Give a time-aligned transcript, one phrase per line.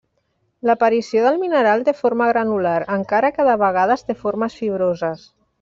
[0.69, 5.33] L'aparició del mineral té forma granular, encara que de vegades té formes fibroses.